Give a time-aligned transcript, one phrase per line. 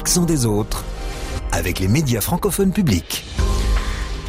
[0.00, 0.82] l'accent des autres
[1.52, 3.22] avec les médias francophones publics.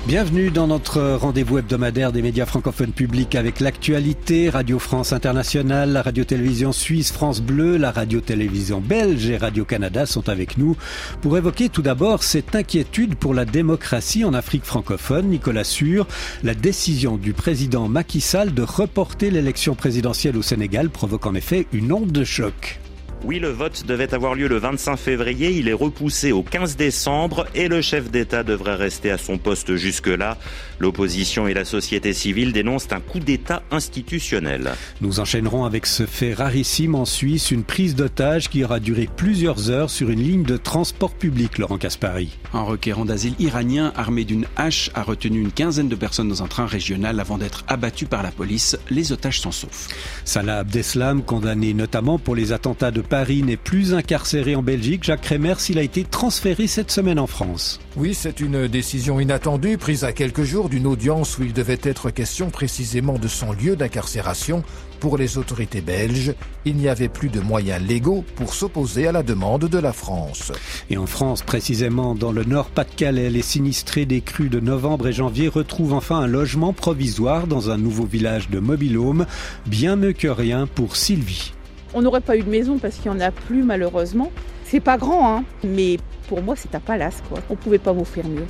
[0.05, 6.01] Bienvenue dans notre rendez-vous hebdomadaire des médias francophones publics avec l'actualité, Radio France Internationale, la
[6.01, 10.75] radio-télévision suisse France Bleu, la radio-télévision belge et Radio-Canada sont avec nous
[11.21, 15.27] pour évoquer tout d'abord cette inquiétude pour la démocratie en Afrique francophone.
[15.27, 16.05] Nicolas Sûr,
[16.43, 21.65] la décision du président Macky Sall de reporter l'élection présidentielle au Sénégal provoque en effet
[21.71, 22.80] une onde de choc.
[23.23, 27.45] Oui, le vote devait avoir lieu le 25 février, il est repoussé au 15 décembre
[27.53, 30.39] et le chef d'État devrait rester à son poste jusque-là.
[30.79, 34.71] L'opposition et la société civile dénoncent un coup d'État institutionnel.
[35.01, 39.69] Nous enchaînerons avec ce fait rarissime en Suisse, une prise d'otage qui aura duré plusieurs
[39.69, 42.39] heures sur une ligne de transport public, Laurent Caspari.
[42.53, 46.47] Un requérant d'asile iranien armé d'une hache a retenu une quinzaine de personnes dans un
[46.47, 48.79] train régional avant d'être abattu par la police.
[48.89, 49.89] Les otages sont saufs.
[50.25, 55.03] Salah Abdeslam, condamné notamment pour les attentats de Paris n'est plus incarcéré en Belgique.
[55.03, 57.81] Jacques Rémer, s'il a été transféré cette semaine en France.
[57.97, 62.09] Oui, c'est une décision inattendue prise à quelques jours d'une audience où il devait être
[62.09, 64.63] question précisément de son lieu d'incarcération.
[65.01, 66.33] Pour les autorités belges,
[66.63, 70.53] il n'y avait plus de moyens légaux pour s'opposer à la demande de la France.
[70.89, 75.49] Et en France, précisément dans le Nord-Pas-de-Calais, les sinistrés des crues de novembre et janvier
[75.49, 79.25] retrouvent enfin un logement provisoire dans un nouveau village de Mobilhome.
[79.65, 81.51] Bien mieux que rien pour Sylvie.
[81.93, 84.31] On n'aurait pas eu de maison parce qu'il n'y en a plus malheureusement.
[84.65, 85.97] C'est pas grand, hein, mais
[86.27, 87.39] pour moi c'est un palace quoi.
[87.49, 88.45] On pouvait pas m'offrir mieux.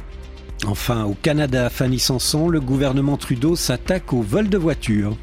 [0.67, 5.17] Enfin, au Canada, Fanny Sanson, le gouvernement Trudeau s'attaque au vol de voitures.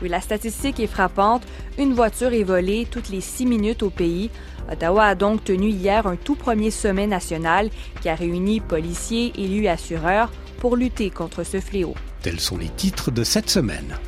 [0.00, 1.42] Oui, la statistique est frappante.
[1.78, 4.30] Une voiture est volée toutes les six minutes au pays.
[4.70, 7.68] Ottawa a donc tenu hier un tout premier sommet national
[8.00, 11.94] qui a réuni policiers, élus et assureurs pour lutter contre ce fléau.
[12.22, 13.98] Tels sont les titres de cette semaine.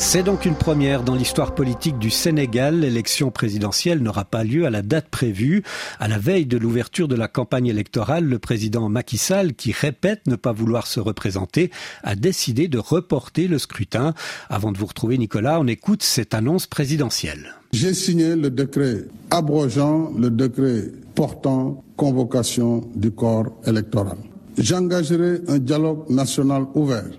[0.00, 2.78] C'est donc une première dans l'histoire politique du Sénégal.
[2.80, 5.64] L'élection présidentielle n'aura pas lieu à la date prévue.
[5.98, 10.20] À la veille de l'ouverture de la campagne électorale, le président Macky Sall, qui répète
[10.28, 11.72] ne pas vouloir se représenter,
[12.04, 14.14] a décidé de reporter le scrutin.
[14.48, 17.56] Avant de vous retrouver, Nicolas, on écoute cette annonce présidentielle.
[17.72, 24.18] J'ai signé le décret abrogeant le décret portant convocation du corps électoral.
[24.58, 27.10] J'engagerai un dialogue national ouvert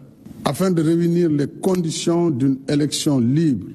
[0.50, 3.68] afin de réunir les conditions d'une élection libre,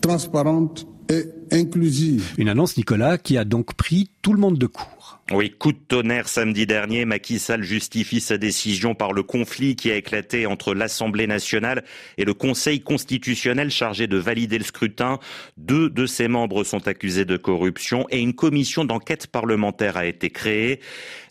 [0.00, 2.34] transparente et inclusive.
[2.38, 5.20] Une annonce, Nicolas, qui a donc pris tout le monde de court.
[5.32, 7.04] Oui, coup de tonnerre samedi dernier.
[7.04, 11.82] Macky Sall justifie sa décision par le conflit qui a éclaté entre l'Assemblée nationale
[12.16, 15.18] et le Conseil constitutionnel chargé de valider le scrutin.
[15.56, 20.30] Deux de ses membres sont accusés de corruption et une commission d'enquête parlementaire a été
[20.30, 20.78] créée.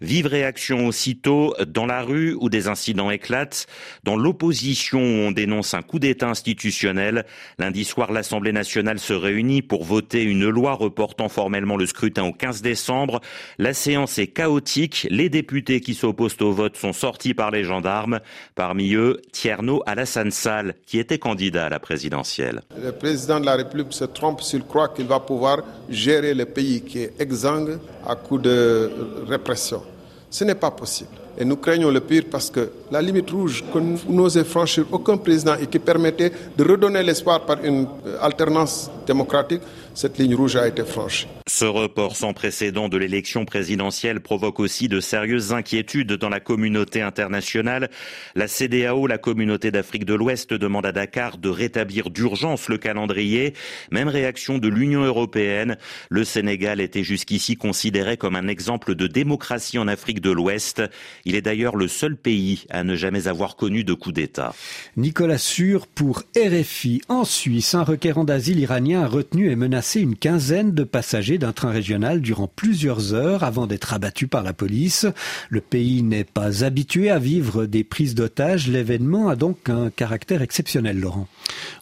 [0.02, 3.66] Vive réaction aussitôt dans la rue où des incidents éclatent.
[4.04, 7.26] Dans l'opposition, on dénonce un coup d'État institutionnel.
[7.60, 12.34] Lundi soir, l'Assemblée nationale se réunit pour voter une loi reportant formellement le scrutin au
[12.34, 13.22] 15 décembre.
[13.58, 15.08] La séance est chaotique.
[15.10, 18.20] Les députés qui s'opposent au vote sont sortis par les gendarmes.
[18.56, 22.62] Parmi eux, Tierno Alassane Sall, qui était candidat à la présidentielle.
[22.82, 26.82] Le président de la République se trompe s'il croit qu'il va pouvoir gérer le pays
[26.82, 28.92] qui est exsangue à coup de
[29.28, 29.82] répression.
[30.30, 31.25] Ce n'est pas possible.
[31.38, 33.80] Et nous craignons le pire parce que la limite rouge que
[34.10, 37.88] n'osait franchir aucun président et qui permettait de redonner l'espoir par une
[38.22, 39.62] alternance démocratique,
[39.94, 41.28] cette ligne rouge a été franchie.
[41.48, 47.02] Ce report sans précédent de l'élection présidentielle provoque aussi de sérieuses inquiétudes dans la communauté
[47.02, 47.90] internationale.
[48.36, 53.54] La CDAO, la communauté d'Afrique de l'Ouest, demande à Dakar de rétablir d'urgence le calendrier.
[53.92, 55.78] Même réaction de l'Union européenne.
[56.10, 60.82] Le Sénégal était jusqu'ici considéré comme un exemple de démocratie en Afrique de l'Ouest.
[61.28, 64.54] Il est d'ailleurs le seul pays à ne jamais avoir connu de coup d'État.
[64.96, 67.02] Nicolas Sûr pour RFI.
[67.10, 71.52] En Suisse, un requérant d'asile iranien a retenu et menacé une quinzaine de passagers d'un
[71.52, 75.08] train régional durant plusieurs heures avant d'être abattu par la police.
[75.50, 78.68] Le pays n'est pas habitué à vivre des prises d'otages.
[78.68, 81.28] L'événement a donc un caractère exceptionnel, Laurent.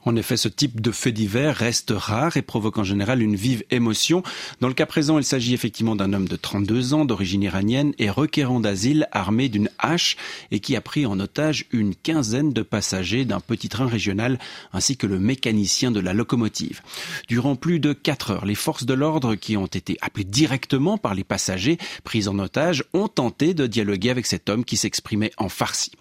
[0.05, 3.65] En effet, ce type de fait divers reste rare et provoque en général une vive
[3.71, 4.23] émotion.
[4.61, 8.09] Dans le cas présent, il s'agit effectivement d'un homme de 32 ans d'origine iranienne et
[8.09, 10.17] requérant d'asile armé d'une hache
[10.51, 14.39] et qui a pris en otage une quinzaine de passagers d'un petit train régional
[14.71, 16.81] ainsi que le mécanicien de la locomotive.
[17.27, 21.15] Durant plus de 4 heures, les forces de l'ordre qui ont été appelées directement par
[21.15, 25.49] les passagers pris en otage ont tenté de dialoguer avec cet homme qui s'exprimait en
[25.49, 25.91] farsi.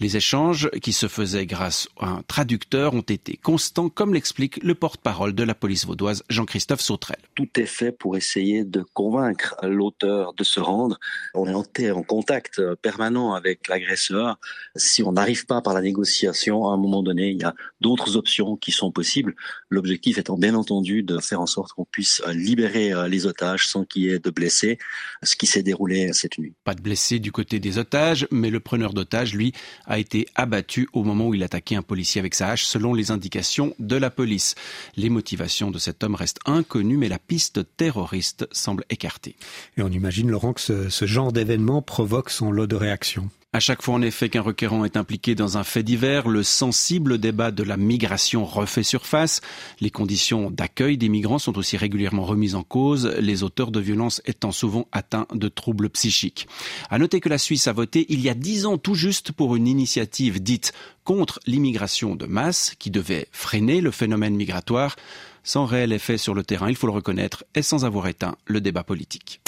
[0.00, 4.74] Les échanges qui se faisaient grâce à un traducteur ont été constants, comme l'explique le
[4.74, 7.18] porte-parole de la police vaudoise Jean-Christophe Sautrel.
[7.34, 10.98] Tout est fait pour essayer de convaincre l'auteur de se rendre.
[11.34, 14.38] On est en contact permanent avec l'agresseur.
[14.76, 18.16] Si on n'arrive pas par la négociation, à un moment donné, il y a d'autres
[18.16, 19.34] options qui sont possibles.
[19.68, 24.02] L'objectif étant bien entendu de faire en sorte qu'on puisse libérer les otages sans qu'il
[24.02, 24.78] y ait de blessés,
[25.22, 26.54] ce qui s'est déroulé cette nuit.
[26.64, 29.52] Pas de blessés du côté des otages, mais le preneur d'otages, lui,
[29.86, 33.10] a été abattu au moment où il attaquait un policier avec sa hache, selon les
[33.10, 34.54] indications de la police.
[34.96, 39.36] Les motivations de cet homme restent inconnues, mais la piste terroriste semble écartée.
[39.76, 43.30] Et on imagine, Laurent, que ce, ce genre d'événement provoque son de réactions.
[43.52, 47.18] À chaque fois en effet qu'un requérant est impliqué dans un fait divers, le sensible
[47.18, 49.40] débat de la migration refait surface.
[49.80, 54.22] Les conditions d'accueil des migrants sont aussi régulièrement remises en cause, les auteurs de violences
[54.24, 56.46] étant souvent atteints de troubles psychiques.
[56.90, 59.56] À noter que la Suisse a voté il y a dix ans tout juste pour
[59.56, 60.72] une initiative dite
[61.02, 64.94] contre l'immigration de masse qui devait freiner le phénomène migratoire
[65.42, 68.60] sans réel effet sur le terrain, il faut le reconnaître, et sans avoir éteint le
[68.60, 69.40] débat politique.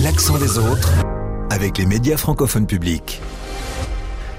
[0.00, 0.92] L'accent des autres
[1.50, 3.20] avec les médias francophones publics.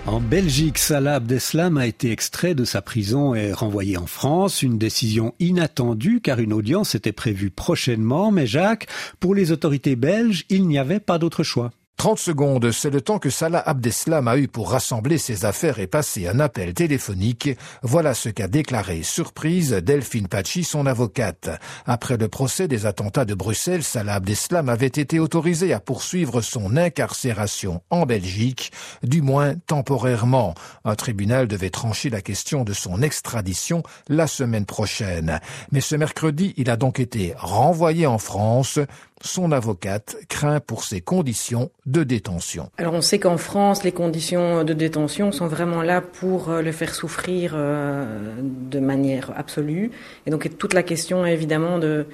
[0.06, 4.64] En Belgique, Salah Abdeslam a été extrait de sa prison et renvoyé en France.
[4.64, 8.32] Une décision inattendue car une audience était prévue prochainement.
[8.32, 8.88] Mais Jacques,
[9.20, 11.72] pour les autorités belges, il n'y avait pas d'autre choix.
[12.00, 15.88] 30 secondes, c'est le temps que Salah Abdeslam a eu pour rassembler ses affaires et
[15.88, 17.50] passer un appel téléphonique.
[17.84, 21.50] Voilà ce qu'a déclaré surprise Delphine Pachi, son avocate.
[21.86, 26.78] Après le procès des attentats de Bruxelles, Salah Abdeslam avait été autorisé à poursuivre son
[26.78, 28.72] incarcération en Belgique,
[29.04, 30.56] du moins temporairement.
[30.86, 35.42] Un tribunal devait trancher la question de son extradition la semaine prochaine.
[35.74, 38.80] Mais ce mercredi, il a donc été renvoyé en France
[39.21, 42.69] son avocate craint pour ses conditions de détention.
[42.77, 46.71] Alors on sait qu'en France, les conditions de détention sont vraiment là pour euh, le
[46.71, 49.92] faire souffrir euh, de manière absolue.
[50.25, 52.06] Et donc toute la question évidemment de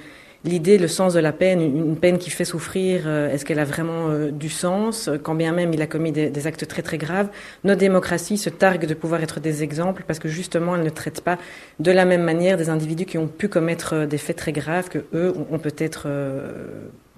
[0.44, 3.64] l'idée, le sens de la peine, une peine qui fait souffrir, euh, est-ce qu'elle a
[3.64, 5.10] vraiment du sens?
[5.22, 7.28] Quand bien même il a commis des, actes très très graves,
[7.64, 11.20] notre démocratie se targue de pouvoir être des exemples parce que justement elle ne traite
[11.20, 11.38] pas
[11.80, 15.04] de la même manière des individus qui ont pu commettre des faits très graves que
[15.14, 16.06] eux ont peut-être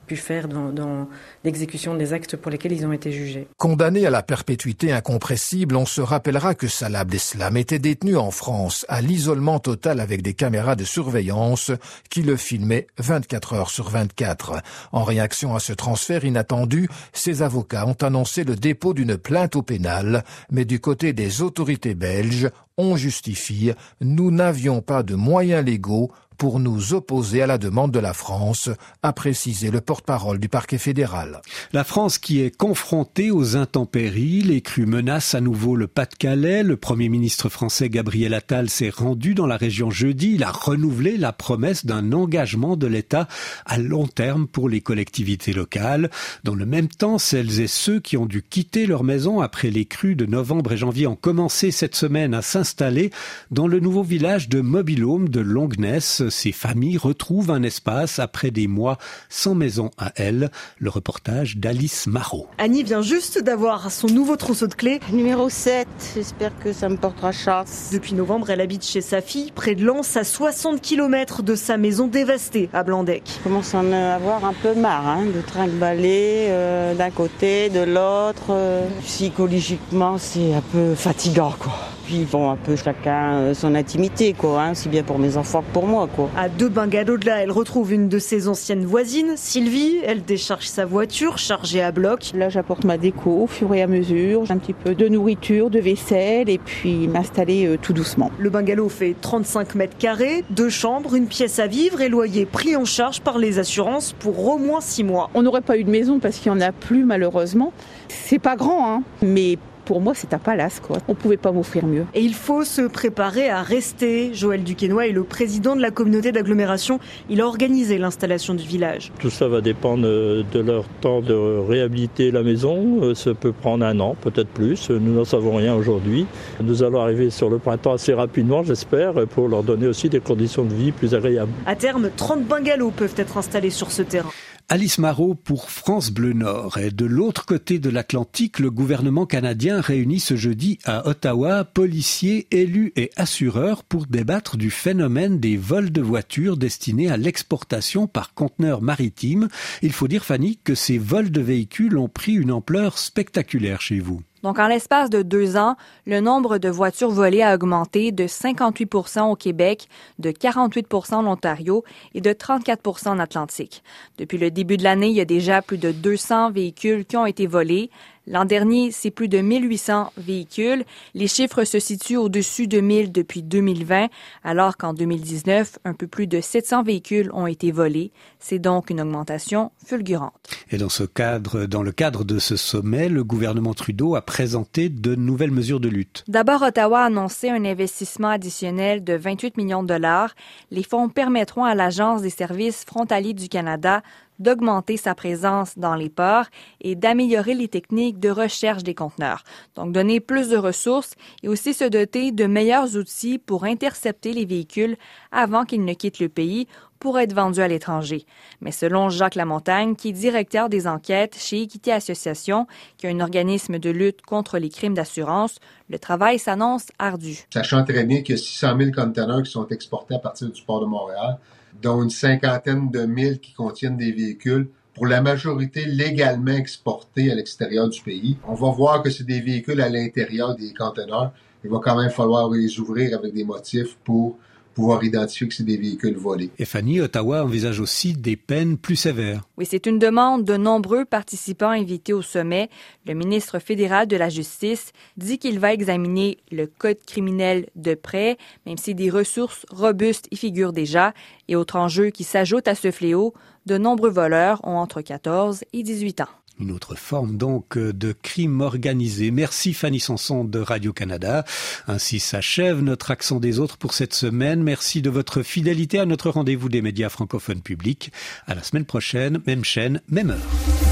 [0.09, 1.09] pu faire dans,
[1.45, 3.47] l'exécution des actes pour lesquels ils ont été jugés.
[3.59, 8.85] Condamné à la perpétuité incompressible, on se rappellera que Salah Abdeslam était détenu en France
[8.89, 11.71] à l'isolement total avec des caméras de surveillance
[12.11, 14.63] qui le filmaient 24 heures sur 24.
[14.93, 19.63] En réaction à ce transfert inattendu, ses avocats ont annoncé le dépôt d'une plainte au
[19.63, 26.11] pénal, mais du côté des autorités belges, on justifie, nous n'avions pas de moyens légaux
[26.39, 28.71] pour nous opposer à la demande de la France,
[29.03, 31.43] a précisé le porte-parole du parquet fédéral.
[31.73, 36.63] La France qui est confrontée aux intempéries, les crues menacent à nouveau le Pas-de-Calais.
[36.63, 40.35] Le Premier ministre français Gabriel Attal s'est rendu dans la région jeudi.
[40.37, 43.27] Il a renouvelé la promesse d'un engagement de l'État
[43.67, 46.09] à long terme pour les collectivités locales.
[46.45, 49.87] Dans le même temps, celles et ceux qui ont dû quitter leur maison après les
[49.87, 53.11] crues de novembre et janvier ont commencé cette semaine à s'installer
[53.51, 58.67] dans le nouveau village de Mobilhome de Longness ces familles retrouvent un espace après des
[58.67, 58.99] mois
[59.29, 60.51] sans maison à elles.
[60.79, 62.49] Le reportage d'Alice Marot.
[62.59, 65.01] Annie vient juste d'avoir son nouveau trousseau de clés.
[65.13, 67.91] Numéro 7, j'espère que ça me portera chance.
[67.93, 71.77] Depuis novembre, elle habite chez sa fille, près de Lens, à 60 km de sa
[71.77, 73.23] maison dévastée à Blandec.
[73.39, 77.81] Je commence à en avoir un peu marre hein, de trinque-baller euh, d'un côté, de
[77.81, 78.51] l'autre.
[78.51, 81.75] Euh, psychologiquement, c'est un peu fatigant, quoi.
[82.09, 85.61] Puis bon, un peu chacun euh, son intimité, quoi, hein, aussi bien pour mes enfants
[85.61, 86.31] que pour moi, quoi.
[86.39, 89.99] À deux bungalows de là, elle retrouve une de ses anciennes voisines, Sylvie.
[90.03, 92.31] Elle décharge sa voiture chargée à bloc.
[92.33, 95.81] Là, j'apporte ma déco au fur et à mesure, un petit peu de nourriture, de
[95.81, 98.31] vaisselle et puis m'installer euh, tout doucement.
[98.39, 102.75] Le bungalow fait 35 mètres carrés, deux chambres, une pièce à vivre et loyer pris
[102.75, 105.29] en charge par les assurances pour au moins six mois.
[105.35, 107.75] On n'aurait pas eu de maison parce qu'il n'y en a plus malheureusement.
[108.09, 110.99] C'est pas grand, hein, mais pour moi, c'est un palace, quoi.
[111.09, 112.05] On pouvait pas m'offrir mieux.
[112.13, 114.35] Et il faut se préparer à rester.
[114.35, 117.01] Joël Duquesnoy est le président de la communauté d'agglomération.
[117.31, 119.11] Il a organisé l'installation du village.
[119.19, 123.15] Tout ça va dépendre de leur temps de réhabiliter la maison.
[123.15, 124.91] Ça peut prendre un an, peut-être plus.
[124.91, 126.27] Nous n'en savons rien aujourd'hui.
[126.63, 130.65] Nous allons arriver sur le printemps assez rapidement, j'espère, pour leur donner aussi des conditions
[130.65, 131.53] de vie plus agréables.
[131.65, 134.29] À terme, 30 bungalows peuvent être installés sur ce terrain.
[134.71, 136.77] Alice Marot pour France Bleu Nord.
[136.77, 142.47] Et de l'autre côté de l'Atlantique, le gouvernement canadien réunit ce jeudi à Ottawa policiers,
[142.51, 148.35] élus et assureurs pour débattre du phénomène des vols de voitures destinés à l'exportation par
[148.35, 149.49] conteneurs maritimes.
[149.81, 154.01] Il faut dire, Fanny, que ces vols de véhicules ont pris une ampleur spectaculaire chez
[154.01, 154.21] vous.
[154.49, 155.77] Donc, en l'espace de deux ans,
[156.07, 161.85] le nombre de voitures volées a augmenté de 58% au Québec, de 48 en Ontario
[162.15, 163.83] et de 34% en Atlantique.
[164.17, 167.27] Depuis le début de l'année, il y a déjà plus de 200 véhicules qui ont
[167.27, 167.91] été volés.
[168.31, 170.85] L'an dernier, c'est plus de 1800 véhicules.
[171.15, 174.09] Les chiffres se situent au-dessus de 1000 depuis 2020,
[174.45, 178.13] alors qu'en 2019, un peu plus de 700 véhicules ont été volés.
[178.39, 180.35] C'est donc une augmentation fulgurante.
[180.71, 184.91] Et dans ce cadre, dans le cadre de ce sommet, le gouvernement Trudeau a présenté
[184.91, 186.25] de nouvelles mesures de lutte.
[186.29, 190.35] D'abord, Ottawa a annoncé un investissement additionnel de 28 millions de dollars.
[190.71, 194.03] Les fonds permettront à l'Agence des services frontaliers du Canada
[194.39, 196.47] d'augmenter sa présence dans les ports
[196.81, 199.45] et d'améliorer les techniques de recherche des conteneurs.
[199.75, 204.45] Donc, donner plus de ressources et aussi se doter de meilleurs outils pour intercepter les
[204.45, 204.97] véhicules
[205.33, 206.67] avant qu'ils ne quittent le pays
[206.99, 208.25] pour être vendus à l'étranger.
[208.61, 212.67] Mais selon Jacques Lamontagne, qui est directeur des enquêtes chez Equity Association,
[212.97, 217.47] qui est un organisme de lutte contre les crimes d'assurance, le travail s'annonce ardu.
[217.53, 220.87] Sachant très bien a 600 000 conteneurs qui sont exportés à partir du port de
[220.87, 221.39] Montréal,
[221.83, 227.35] dont une cinquantaine de mille qui contiennent des véhicules, pour la majorité légalement exportés à
[227.37, 228.37] l'extérieur du pays.
[228.47, 231.33] On va voir que c'est des véhicules à l'intérieur des conteneurs.
[231.63, 234.37] Il va quand même falloir les ouvrir avec des motifs pour
[234.79, 236.51] pouvoir identifier que c'est des véhicules volés.
[236.57, 239.43] Et Fanny, Ottawa envisage aussi des peines plus sévères.
[239.57, 242.71] Oui, c'est une demande de nombreux participants invités au sommet.
[243.05, 248.39] Le ministre fédéral de la Justice dit qu'il va examiner le code criminel de près,
[248.67, 251.13] même si des ressources robustes y figurent déjà.
[251.49, 253.35] Et autre enjeu qui s'ajoute à ce fléau,
[253.67, 256.29] de nombreux voleurs ont entre 14 et 18 ans.
[256.61, 259.31] Une autre forme donc de crime organisé.
[259.31, 261.45] Merci Fanny Sanson de Radio-Canada.
[261.87, 264.63] Ainsi s'achève notre accent des autres pour cette semaine.
[264.63, 268.13] Merci de votre fidélité à notre rendez-vous des médias francophones publics.
[268.47, 270.88] À la semaine prochaine, même chaîne, même heure.